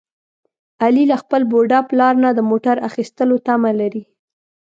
[0.83, 4.03] علي له خپل بوډا پلار نه د موټر اخیستلو تمه لري.